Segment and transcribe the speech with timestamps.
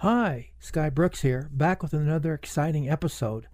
[0.00, 3.48] Hi, Sky Brooks here, back with another exciting episode.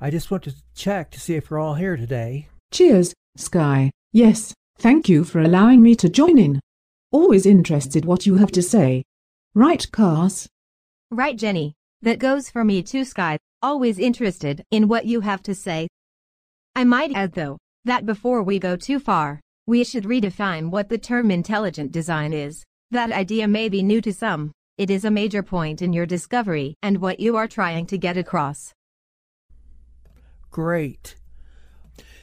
[0.00, 2.48] I just want to check to see if you're all here today.
[2.72, 3.92] Cheers, Sky.
[4.10, 6.58] Yes, thank you for allowing me to join in.
[7.12, 9.04] Always interested what you have to say.
[9.54, 10.48] Right, Cass?
[11.12, 11.74] Right, Jenny.
[12.00, 13.38] That goes for me too, Sky.
[13.62, 15.86] Always interested in what you have to say.
[16.74, 20.98] I might add, though, that before we go too far, we should redefine what the
[20.98, 22.64] term intelligent design is.
[22.90, 24.50] That idea may be new to some.
[24.82, 28.16] It is a major point in your discovery and what you are trying to get
[28.16, 28.72] across.
[30.50, 31.14] Great.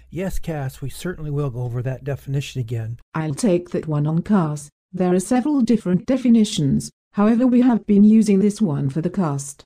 [0.10, 3.00] Yes, Cass, we certainly will go over that definition again.
[3.14, 4.68] I'll take that one on Cass.
[4.92, 9.64] There are several different definitions, however, we have been using this one for the cast.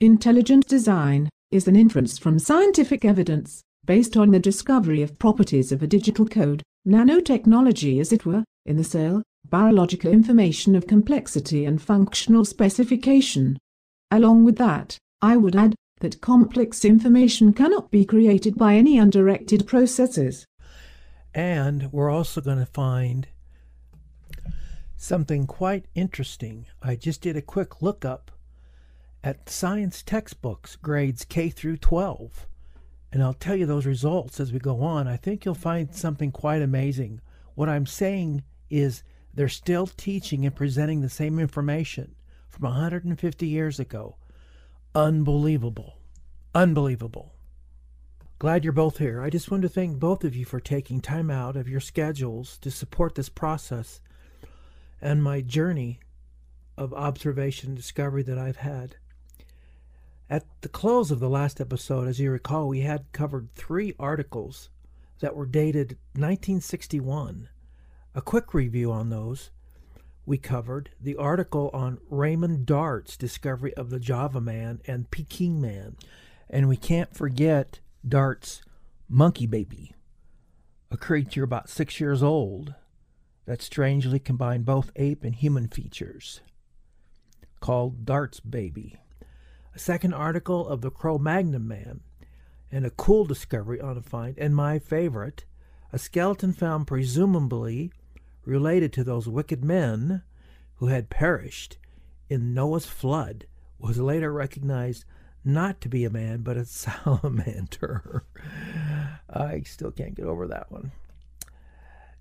[0.00, 5.80] Intelligent design is an inference from scientific evidence based on the discovery of properties of
[5.80, 11.80] a digital code, nanotechnology as it were, in the cell, biological information of complexity and
[11.80, 13.58] functional specification.
[14.10, 19.66] Along with that, I would add that complex information cannot be created by any undirected
[19.66, 20.46] processes.
[21.34, 23.28] And we're also going to find
[24.96, 26.66] something quite interesting.
[26.82, 28.30] I just did a quick lookup
[29.24, 32.46] at science textbooks, grades K through 12.
[33.12, 35.06] And I'll tell you those results as we go on.
[35.06, 37.20] I think you'll find something quite amazing.
[37.54, 39.02] What I'm saying is
[39.34, 42.14] they're still teaching and presenting the same information
[42.48, 44.16] from 150 years ago.
[44.94, 45.98] Unbelievable.
[46.54, 47.32] Unbelievable.
[48.38, 49.22] Glad you're both here.
[49.22, 52.58] I just want to thank both of you for taking time out of your schedules
[52.58, 54.00] to support this process
[55.00, 56.00] and my journey
[56.76, 58.96] of observation and discovery that I've had.
[60.28, 64.70] At the close of the last episode, as you recall, we had covered three articles
[65.20, 67.48] that were dated 1961.
[68.14, 69.50] A quick review on those
[70.26, 75.96] we covered the article on Raymond Dart's discovery of the Java Man and Peking Man.
[76.50, 78.60] And we can't forget Dart's
[79.08, 79.94] monkey baby,
[80.90, 82.74] a creature about six years old
[83.46, 86.42] that strangely combined both ape and human features,
[87.60, 88.98] called Dart's baby.
[89.74, 92.00] A second article of the Cro Magnon Man,
[92.70, 95.46] and a cool discovery on a find, and my favorite,
[95.92, 97.90] a skeleton found presumably
[98.44, 100.22] related to those wicked men
[100.76, 101.78] who had perished
[102.28, 103.46] in Noah's flood
[103.78, 105.04] was later recognized
[105.44, 108.24] not to be a man but a salamander.
[109.28, 110.92] I still can't get over that one.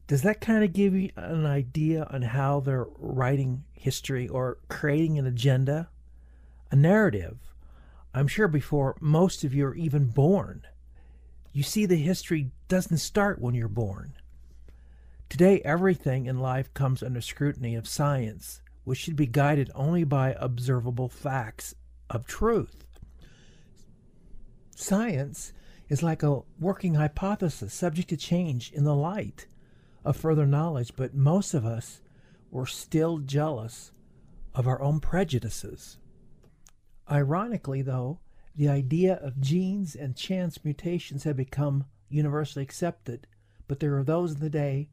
[0.08, 5.18] Does that kind of give you an idea on how they're writing history or creating
[5.18, 5.90] an agenda?
[6.70, 7.38] A narrative.
[8.14, 10.64] I'm sure before most of you are even born.
[11.54, 14.14] You see, the history doesn't start when you're born.
[15.32, 20.36] Today, everything in life comes under scrutiny of science, which should be guided only by
[20.38, 21.74] observable facts
[22.10, 22.84] of truth.
[24.76, 25.54] Science
[25.88, 29.48] is like a working hypothesis subject to change in the light
[30.04, 32.02] of further knowledge, but most of us
[32.52, 33.94] were still jealous
[34.54, 35.98] of our own prejudices.
[37.10, 38.20] Ironically, though,
[38.54, 43.28] the idea of genes and chance mutations had become universally accepted,
[43.70, 44.90] but there are those in the day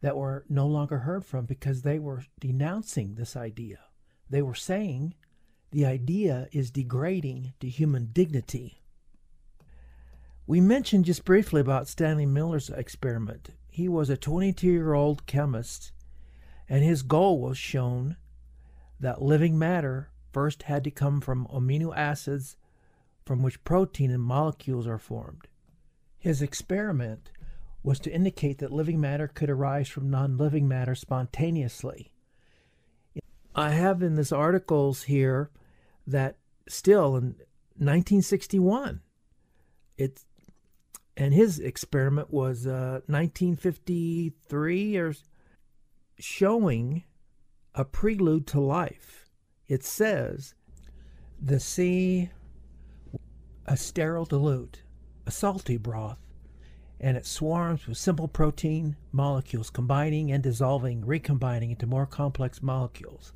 [0.00, 3.78] that were no longer heard from because they were denouncing this idea.
[4.28, 5.14] They were saying
[5.70, 8.82] the idea is degrading to human dignity.
[10.46, 13.50] We mentioned just briefly about Stanley Miller's experiment.
[13.70, 15.92] He was a 22 year old chemist,
[16.68, 18.16] and his goal was shown
[19.00, 22.56] that living matter first had to come from amino acids
[23.24, 25.48] from which protein and molecules are formed.
[26.18, 27.30] His experiment
[27.84, 32.10] was to indicate that living matter could arise from non living matter spontaneously.
[33.54, 35.50] I have in this articles here
[36.06, 36.36] that
[36.66, 37.36] still in
[37.76, 39.02] 1961,
[39.96, 40.24] it
[41.16, 45.14] and his experiment was uh, 1953 or
[46.18, 47.04] showing
[47.74, 49.26] a prelude to life.
[49.68, 50.54] It says
[51.40, 52.30] the sea,
[53.66, 54.82] a sterile dilute,
[55.26, 56.23] a salty broth,
[57.00, 63.32] and it swarms with simple protein molecules combining and dissolving, recombining into more complex molecules.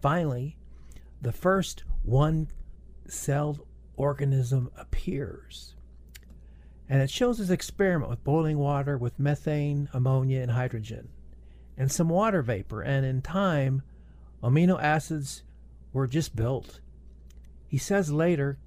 [0.00, 0.56] Finally,
[1.20, 2.48] the first one
[3.06, 3.66] celled
[3.96, 5.74] organism appears.
[6.88, 11.08] And it shows this experiment with boiling water with methane, ammonia, and hydrogen,
[11.76, 12.82] and some water vapor.
[12.82, 13.82] And in time,
[14.42, 15.42] amino acids
[15.92, 16.80] were just built.
[17.68, 18.58] He says later,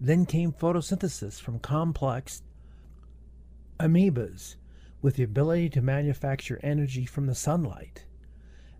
[0.00, 2.42] then came photosynthesis from complex
[3.78, 4.56] amoebas
[5.00, 8.04] with the ability to manufacture energy from the sunlight.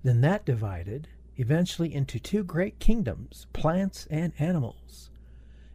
[0.03, 5.11] Then that divided eventually into two great kingdoms, plants and animals,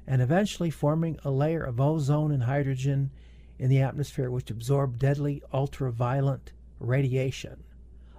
[0.05, 3.11] and eventually forming a layer of ozone and hydrogen
[3.57, 7.63] in the atmosphere which absorb deadly ultraviolet radiation.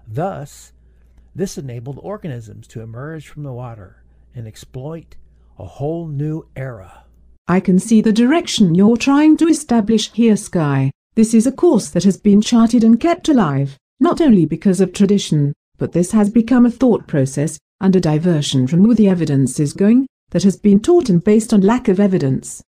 [0.09, 0.73] Thus,
[1.35, 4.03] this enabled organisms to emerge from the water
[4.35, 5.17] and exploit
[5.59, 7.05] a whole new era.
[7.47, 10.91] I can see the direction you're trying to establish here, Sky.
[11.17, 14.93] This is a course that has been charted and kept alive, not only because of
[14.93, 19.61] tradition, but this has become a thought process, and a diversion from where the evidence
[19.61, 22.63] is going, that has been taught and based on lack of evidence.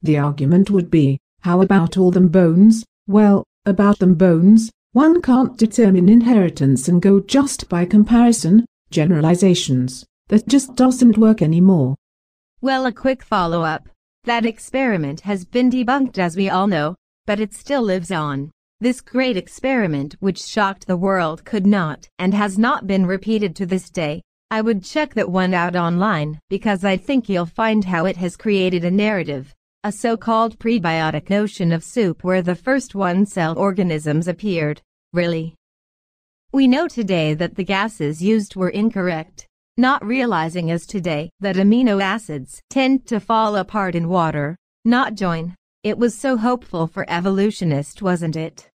[0.00, 2.84] The argument would be, how about all them bones?
[3.06, 10.06] Well, about them bones, one can't determine inheritance and go just by comparison, generalizations.
[10.28, 11.96] That just doesn't work anymore.
[12.62, 13.90] Well, a quick follow up.
[14.24, 16.96] That experiment has been debunked as we all know,
[17.30, 18.50] but it still lives on.
[18.80, 23.66] This great experiment which shocked the world could not and has not been repeated to
[23.66, 24.20] this day.
[24.50, 28.36] I would check that one out online because I think you'll find how it has
[28.36, 29.54] created a narrative,
[29.84, 34.82] a so-called prebiotic notion of soup where the first one-cell organisms appeared.
[35.12, 35.54] Really?
[36.50, 39.46] We know today that the gases used were incorrect,
[39.76, 45.54] not realizing as today that amino acids tend to fall apart in water, not join.
[45.82, 48.70] It was so hopeful for evolutionists, wasn't it?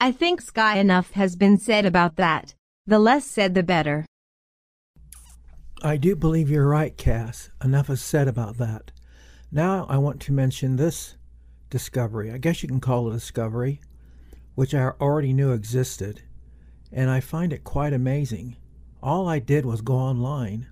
[0.00, 2.54] I think sky enough has been said about that.
[2.86, 4.06] The less said the better.
[5.82, 7.50] I do believe you're right, Cass.
[7.62, 8.92] Enough is said about that.
[9.52, 11.16] Now I want to mention this
[11.68, 12.32] discovery.
[12.32, 13.82] I guess you can call it a discovery,
[14.54, 16.22] which I already knew existed,
[16.90, 18.56] and I find it quite amazing.
[19.02, 20.68] All I did was go online,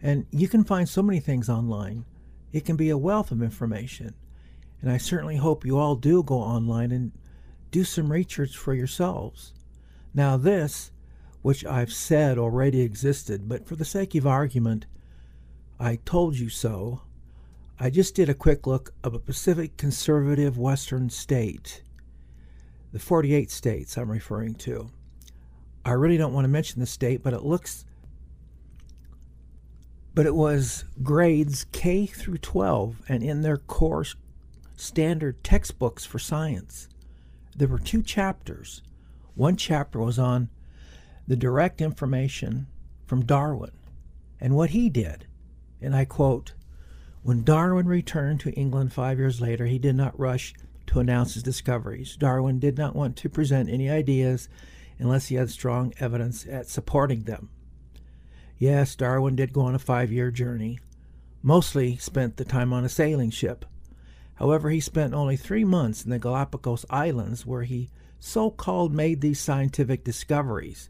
[0.00, 2.06] and you can find so many things online.
[2.50, 4.14] It can be a wealth of information.
[4.80, 7.12] And I certainly hope you all do go online and
[7.70, 9.52] do some research for yourselves.
[10.14, 10.90] Now, this,
[11.42, 14.86] which I've said already existed, but for the sake of argument,
[15.78, 17.02] I told you so.
[17.78, 21.82] I just did a quick look of a Pacific conservative Western state,
[22.92, 24.90] the 48 states I'm referring to.
[25.84, 27.84] I really don't want to mention the state, but it looks
[30.16, 34.16] but it was grades K through 12 and in their course
[34.76, 36.88] standard textbooks for science.
[37.56, 38.82] There were two chapters.
[39.34, 40.50] One chapter was on
[41.26, 42.66] the direct information
[43.06, 43.72] from Darwin
[44.40, 45.26] and what he did.
[45.80, 46.52] And I quote
[47.22, 50.54] When Darwin returned to England five years later, he did not rush
[50.88, 52.16] to announce his discoveries.
[52.16, 54.48] Darwin did not want to present any ideas
[54.98, 57.50] unless he had strong evidence at supporting them.
[58.58, 60.78] Yes, Darwin did go on a five year journey,
[61.42, 63.66] mostly spent the time on a sailing ship.
[64.36, 69.20] However, he spent only three months in the Galapagos Islands where he so called made
[69.20, 70.88] these scientific discoveries.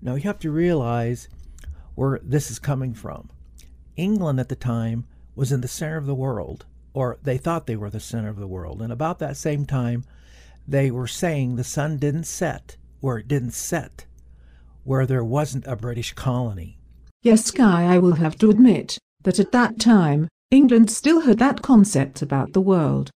[0.00, 1.28] Now, you have to realize
[1.94, 3.30] where this is coming from.
[3.96, 7.76] England at the time was in the center of the world, or they thought they
[7.76, 8.80] were the center of the world.
[8.80, 10.04] And about that same time,
[10.66, 14.06] they were saying the sun didn't set where it didn't set,
[14.84, 16.78] where there wasn't a British colony.
[17.22, 21.60] Yes, Sky, I will have to admit that at that time, England still had that
[21.60, 23.10] concept about the world.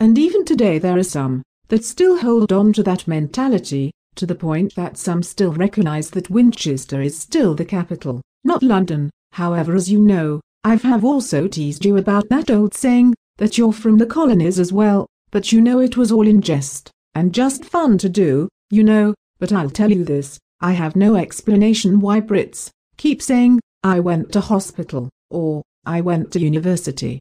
[0.00, 4.34] And even today there are some that still hold on to that mentality, to the
[4.34, 9.08] point that some still recognize that Winchester is still the capital, not London.
[9.32, 13.72] However, as you know, I have also teased you about that old saying, that you're
[13.72, 17.64] from the colonies as well, but you know it was all in jest, and just
[17.64, 22.20] fun to do, you know, but I'll tell you this, I have no explanation why
[22.20, 27.20] Brits keep saying, I went to hospital, or I went to university.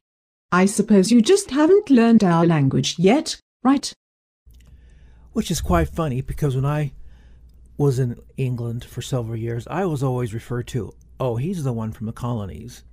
[0.51, 3.91] I suppose you just haven't learned our language yet, right?
[5.31, 6.93] Which is quite funny because when I
[7.77, 11.91] was in England for several years, I was always referred to, oh, he's the one
[11.91, 12.83] from the colonies.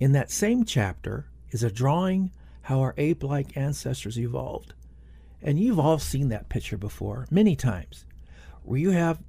[0.00, 4.74] In that same chapter is a drawing how our ape like ancestors evolved.
[5.40, 8.04] And you've all seen that picture before, many times,
[8.64, 9.22] where you have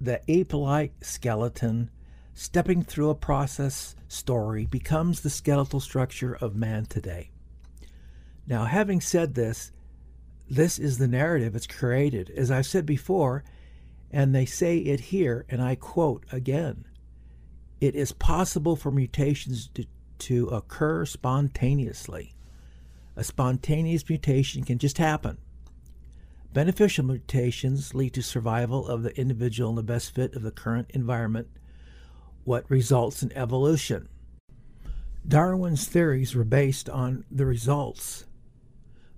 [0.00, 1.90] the ape like skeleton
[2.34, 7.30] stepping through a process story becomes the skeletal structure of man today.
[8.46, 9.72] Now, having said this,
[10.50, 12.30] this is the narrative it's created.
[12.30, 13.44] As I've said before,
[14.10, 16.84] and they say it here, and I quote again
[17.80, 19.84] it is possible for mutations to,
[20.20, 22.34] to occur spontaneously.
[23.16, 25.38] A spontaneous mutation can just happen.
[26.52, 30.90] Beneficial mutations lead to survival of the individual in the best fit of the current
[30.94, 31.48] environment
[32.44, 34.08] what results in evolution.
[35.26, 38.26] Darwin's theories were based on the results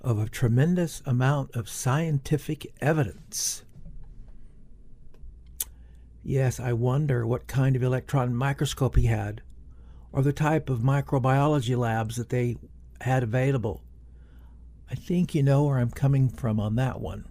[0.01, 3.65] of a tremendous amount of scientific evidence.
[6.23, 9.43] Yes, I wonder what kind of electron microscope he had,
[10.13, 12.57] or the type of microbiology labs that they
[13.01, 13.83] had available.
[14.91, 17.27] I think you know where I'm coming from on that one.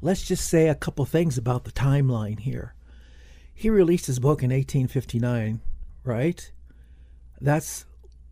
[0.00, 2.74] Let's just say a couple things about the timeline here.
[3.62, 5.60] He released his book in 1859,
[6.02, 6.50] right?
[7.40, 7.84] That's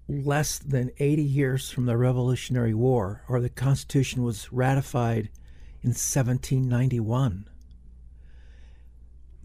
[0.09, 5.31] less than 80 years from the Revolutionary War, or the Constitution was ratified
[5.83, 7.49] in 1791.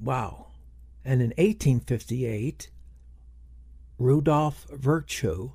[0.02, 0.48] Wow.
[1.06, 2.72] And in 1858,
[4.00, 5.54] Rudolf Virchow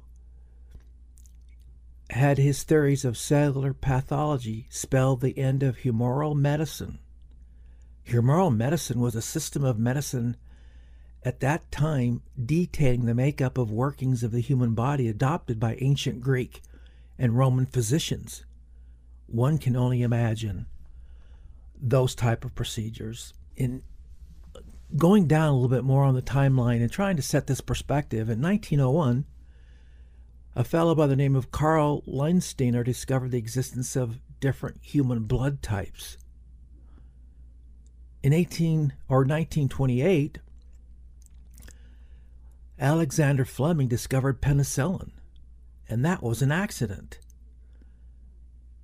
[2.10, 7.00] had his theories of cellular pathology spell the end of humoral medicine.
[8.06, 10.36] Humoral medicine was a system of medicine
[11.22, 16.20] at that time detailing the makeup of workings of the human body adopted by ancient
[16.20, 16.62] Greek
[17.18, 18.44] and Roman physicians.
[19.26, 20.66] One can only imagine
[21.80, 23.34] those type of procedures.
[23.56, 23.82] In
[24.96, 28.28] going down a little bit more on the timeline and trying to set this perspective,
[28.28, 29.24] in 1901,
[30.56, 35.62] a fellow by the name of Carl Landsteiner discovered the existence of different human blood
[35.62, 36.16] types.
[38.22, 40.38] In 18 or 1928,
[42.78, 45.12] Alexander Fleming discovered penicillin,
[45.88, 47.18] and that was an accident.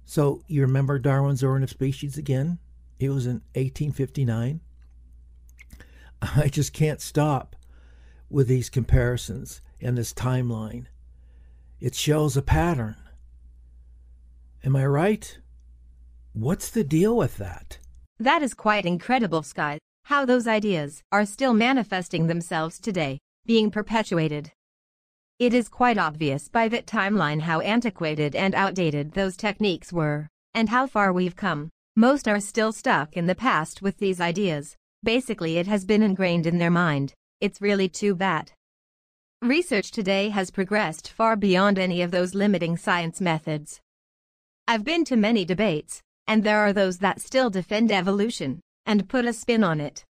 [0.05, 2.59] So you remember Darwin's Origin of Species again?
[2.99, 4.61] It was in 1859.
[6.23, 7.57] I just can't stop
[8.31, 10.87] with these comparisons and this timeline.
[11.79, 12.97] It shows a pattern.
[14.65, 15.39] Am I right?
[16.33, 17.79] What's the deal with that?
[18.19, 24.53] That is quite incredible, Scott, how those ideas are still manifesting themselves today, being perpetuated.
[25.39, 30.71] It is quite obvious by that timeline how antiquated and outdated those techniques were, and
[30.71, 31.69] how far we've come.
[31.95, 34.77] Most are still stuck in the past with these ideas.
[35.03, 37.13] Basically, it has been ingrained in their mind.
[37.43, 38.53] It's really too bad.
[39.43, 43.79] Research today has progressed far beyond any of those limiting science methods.
[44.67, 49.25] I've been to many debates, and there are those that still defend evolution and put
[49.25, 50.05] a spin on it.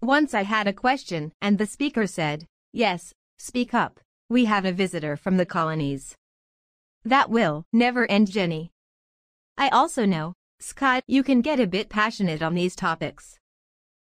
[0.00, 4.00] Once I had a question, and the speaker said, Yes, speak up.
[4.28, 6.14] We have a visitor from the colonies.
[7.04, 8.70] That will never end, Jenny.
[9.56, 13.38] I also know, Scott, you can get a bit passionate on these topics.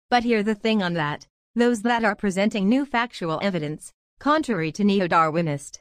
[0.09, 4.83] But here's the thing on that those that are presenting new factual evidence contrary to
[4.83, 5.09] neo-Darwinist.
[5.09, 5.79] Darwinist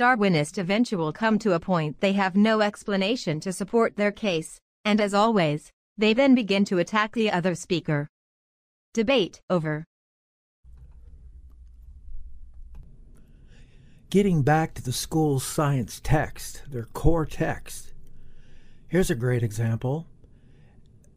[0.00, 5.12] eventual come to a point they have no explanation to support their case, and as
[5.12, 8.06] always, they then begin to attack the other speaker.
[8.94, 9.84] Debate over.
[14.08, 17.92] Getting back to the school's science text, their core text,
[18.86, 20.06] here's a great example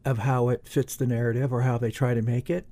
[0.04, 2.66] of how it fits the narrative or how they try to make it.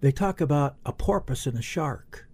[0.00, 2.26] They talk about a porpoise and a shark.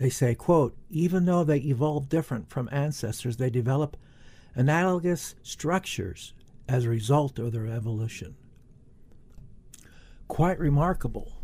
[0.00, 3.98] They say, quote, even though they evolved different from ancestors, they develop
[4.54, 6.32] analogous structures
[6.66, 8.34] as a result of their evolution.
[10.26, 11.42] Quite remarkable.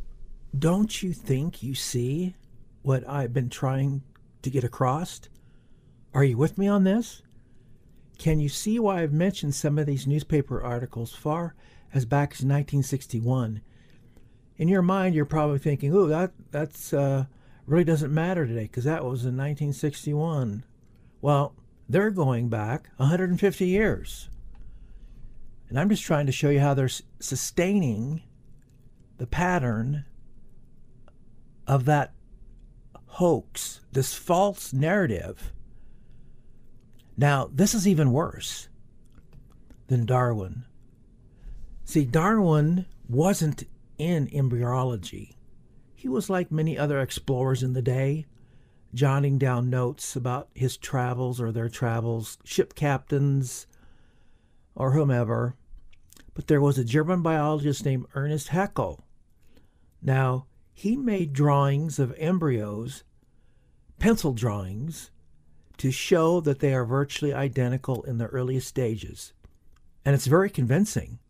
[0.58, 2.34] Don't you think you see
[2.80, 4.02] what I've been trying
[4.40, 5.20] to get across?
[6.14, 7.20] Are you with me on this?
[8.16, 11.54] Can you see why I've mentioned some of these newspaper articles far
[11.92, 13.60] as back as 1961?
[14.56, 17.26] In your mind, you're probably thinking, "Oh, that that's uh,
[17.66, 20.64] really doesn't matter today because that was in 1961.
[21.20, 21.54] Well,
[21.88, 24.28] they're going back 150 years.
[25.68, 28.22] And I'm just trying to show you how they're sustaining
[29.18, 30.04] the pattern
[31.66, 32.12] of that
[33.06, 35.52] hoax, this false narrative.
[37.16, 38.68] Now, this is even worse
[39.88, 40.64] than Darwin.
[41.84, 43.64] See, Darwin wasn't
[43.98, 45.35] in embryology.
[45.96, 48.26] He was like many other explorers in the day,
[48.92, 53.66] jotting down notes about his travels or their travels, ship captains
[54.74, 55.56] or whomever.
[56.34, 59.06] But there was a German biologist named Ernest Haeckel.
[60.02, 63.02] Now, he made drawings of embryos,
[63.98, 65.10] pencil drawings,
[65.78, 69.32] to show that they are virtually identical in the earliest stages.
[70.04, 71.20] And it's very convincing.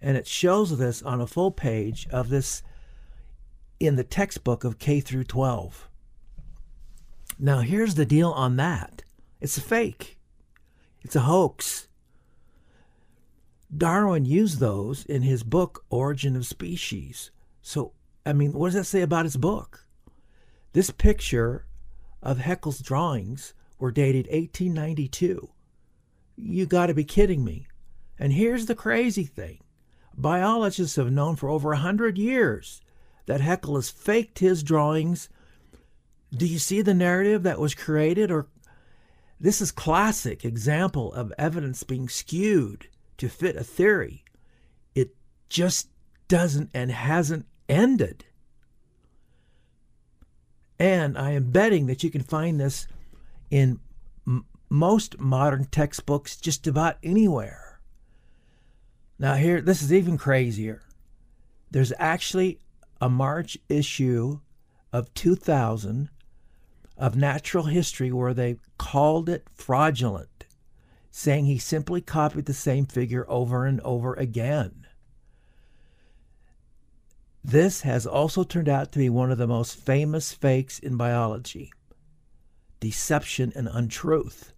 [0.00, 2.62] And it shows this on a full page of this
[3.86, 5.88] in the textbook of K through 12.
[7.38, 9.02] Now, here's the deal on that
[9.40, 10.18] it's a fake,
[11.02, 11.88] it's a hoax.
[13.76, 17.32] Darwin used those in his book, Origin of Species.
[17.60, 17.92] So,
[18.24, 19.86] I mean, what does that say about his book?
[20.72, 21.66] This picture
[22.22, 25.50] of Haeckel's drawings were dated 1892.
[26.36, 27.66] You got to be kidding me.
[28.18, 29.60] And here's the crazy thing
[30.16, 32.80] biologists have known for over a 100 years
[33.26, 35.28] that Haeckel has faked his drawings.
[36.36, 38.48] Do you see the narrative that was created or
[39.40, 42.88] this is classic example of evidence being skewed
[43.18, 44.24] to fit a theory.
[44.94, 45.14] It
[45.48, 45.88] just
[46.28, 48.24] doesn't and hasn't ended.
[50.78, 52.88] And I am betting that you can find this
[53.50, 53.80] in
[54.26, 57.80] m- most modern textbooks just about anywhere.
[59.18, 60.82] Now, here, this is even crazier.
[61.70, 62.58] There's actually
[63.04, 64.40] a March issue
[64.90, 66.08] of 2000
[66.96, 70.46] of natural history where they called it fraudulent,
[71.10, 74.86] saying he simply copied the same figure over and over again.
[77.44, 81.70] This has also turned out to be one of the most famous fakes in biology
[82.80, 84.54] deception and untruth.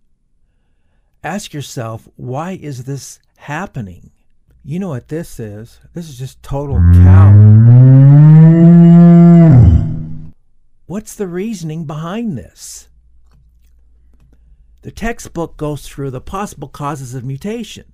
[1.24, 4.12] Ask yourself, why is this happening?
[4.62, 5.80] You know what this is?
[5.94, 7.65] This is just total cow.
[10.96, 12.88] What's the reasoning behind this?
[14.80, 17.92] The textbook goes through the possible causes of mutation,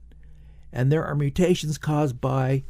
[0.72, 2.62] and there are mutations caused by,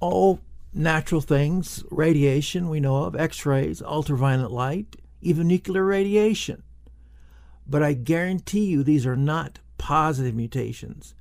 [0.00, 0.40] all
[0.74, 6.62] natural things, radiation, we know of, X rays, ultraviolet light, even nuclear radiation.
[7.66, 11.14] But I guarantee you these are not positive mutations.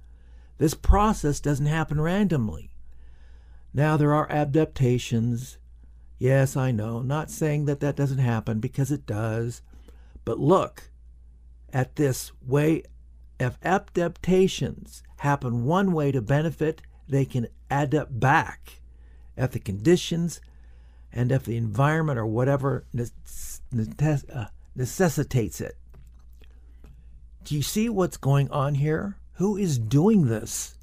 [0.58, 2.72] This process doesn't happen randomly.
[3.74, 5.59] Now, there are adaptations.
[6.20, 9.62] Yes, I know, not saying that that doesn't happen because it does.
[10.26, 10.92] But look
[11.72, 12.84] at this way
[13.40, 18.82] if adaptations happen one way to benefit, they can adapt back
[19.38, 20.42] if the conditions
[21.14, 24.46] and if the environment or whatever uh,
[24.76, 25.78] necessitates it.
[27.46, 29.16] Do you see what's going on here?
[29.36, 30.76] Who is doing this?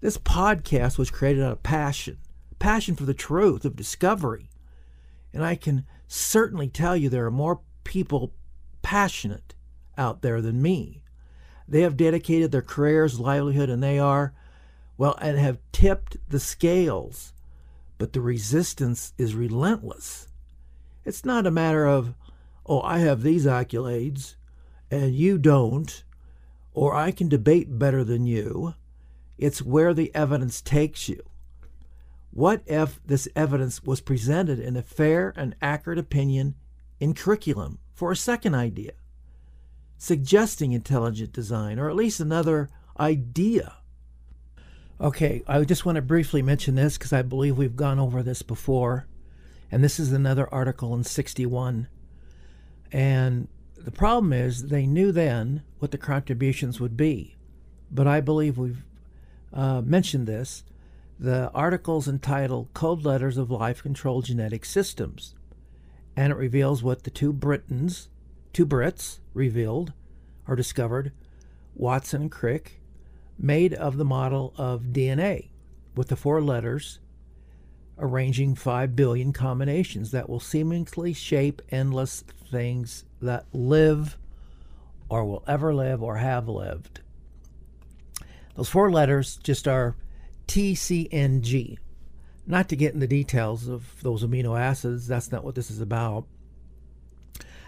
[0.00, 2.18] This podcast was created out of passion
[2.58, 4.50] passion for the truth, of discovery.
[5.32, 8.32] And I can certainly tell you there are more people
[8.82, 9.54] passionate
[9.96, 11.02] out there than me.
[11.66, 14.32] They have dedicated their careers, livelihood, and they are,
[14.96, 17.32] well, and have tipped the scales
[17.98, 20.28] but the resistance is relentless.
[21.04, 22.14] It's not a matter of,
[22.64, 24.36] oh, I have these accolades
[24.90, 26.04] and you don't,
[26.72, 28.74] or I can debate better than you.
[29.36, 31.22] It's where the evidence takes you.
[32.30, 36.54] What if this evidence was presented in a fair and accurate opinion
[37.00, 38.92] in curriculum for a second idea,
[39.96, 43.78] suggesting intelligent design, or at least another idea
[45.00, 48.42] Okay, I just want to briefly mention this because I believe we've gone over this
[48.42, 49.06] before.
[49.70, 51.86] And this is another article in 61.
[52.90, 57.36] And the problem is they knew then what the contributions would be.
[57.92, 58.84] But I believe we've
[59.52, 60.64] uh, mentioned this.
[61.20, 65.34] The article's entitled Code Letters of Life Control Genetic Systems.
[66.16, 68.08] And it reveals what the two Britons,
[68.52, 69.92] two Brits, revealed
[70.46, 71.12] or discovered
[71.74, 72.80] Watson and Crick
[73.36, 75.48] made of the model of DNA
[75.96, 77.00] with the four letters
[77.98, 84.16] arranging 5 billion combinations that will seemingly shape endless things that live
[85.08, 87.00] or will ever live or have lived.
[88.54, 89.96] Those four letters just are
[90.48, 91.78] TCNG.
[92.46, 95.80] Not to get in the details of those amino acids, that's not what this is
[95.80, 96.26] about.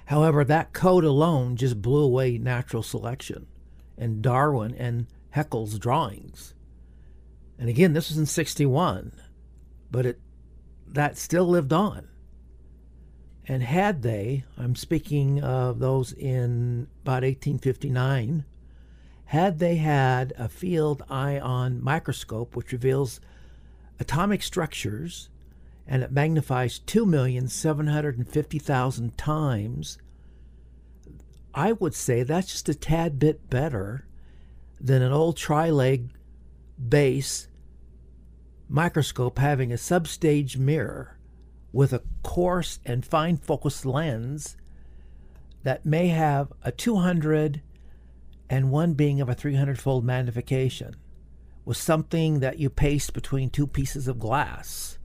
[0.07, 3.47] However, that code alone just blew away natural selection
[3.97, 6.55] and Darwin and Haeckel's drawings.
[7.59, 9.13] And again, this was in 61,
[9.91, 10.21] but it
[10.89, 12.09] that still lived on.
[13.47, 18.45] And had they, I'm speaking of those in about 1859,
[19.31, 23.21] had they had a field ion microscope which reveals
[24.01, 25.29] atomic structures
[25.87, 29.99] and it magnifies 2,750,000 times,
[31.55, 34.05] I would say that's just a tad bit better
[34.81, 36.11] than an old tri-leg
[36.89, 37.47] base
[38.69, 41.17] microscope having a substage mirror
[41.73, 44.57] with a coarse and fine focus lens
[45.63, 47.63] that may have a 200
[48.51, 50.97] and one being of a 300 fold magnification
[51.65, 54.99] was something that you paste between two pieces of glass.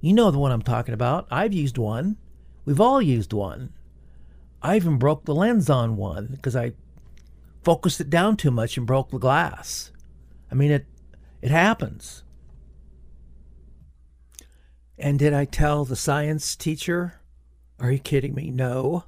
[0.00, 1.26] You know the one I'm talking about.
[1.28, 2.16] I've used one.
[2.64, 3.72] We've all used one.
[4.62, 6.74] I even broke the lens on one because I
[7.64, 9.90] focused it down too much and broke the glass.
[10.50, 10.86] I mean, it
[11.42, 12.22] it happens.
[14.96, 17.20] And did I tell the science teacher?
[17.80, 18.50] Are you kidding me?
[18.50, 19.04] No.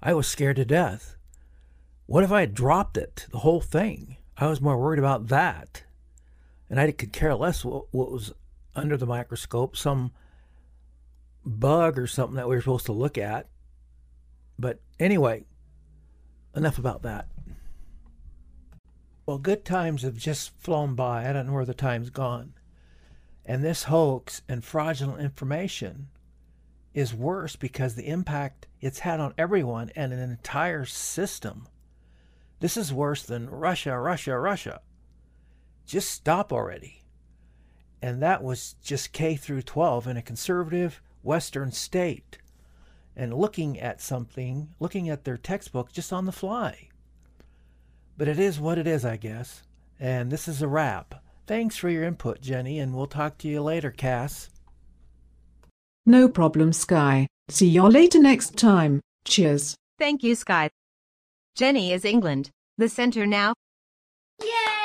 [0.00, 1.16] I was scared to death.
[2.06, 4.16] What if I had dropped it, the whole thing?
[4.36, 5.84] I was more worried about that.
[6.68, 8.32] And I could care less what, what was
[8.74, 10.12] under the microscope, some
[11.44, 13.48] bug or something that we were supposed to look at.
[14.58, 15.44] But anyway,
[16.54, 17.28] enough about that.
[19.26, 21.28] Well, good times have just flown by.
[21.28, 22.54] I don't know where the time's gone.
[23.46, 26.08] And this hoax and fraudulent information
[26.92, 31.66] is worse because the impact it's had on everyone and an entire system.
[32.60, 34.80] This is worse than Russia, Russia, Russia.
[35.86, 37.02] Just stop already.
[38.00, 42.38] And that was just K through 12 in a conservative Western state.
[43.16, 46.88] And looking at something, looking at their textbook just on the fly.
[48.16, 49.62] But it is what it is, I guess.
[49.98, 51.22] And this is a wrap.
[51.46, 54.48] Thanks for your input, Jenny, and we'll talk to you later, Cass.
[56.06, 57.26] No problem, Sky.
[57.48, 59.00] See y'all later next time.
[59.24, 59.74] Cheers.
[59.98, 60.70] Thank you, Sky.
[61.56, 63.54] Jenny is England, the center now.
[64.42, 64.83] Yay!